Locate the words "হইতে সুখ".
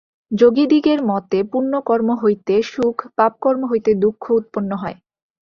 2.23-2.95